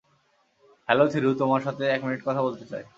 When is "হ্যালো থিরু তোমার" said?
0.89-1.61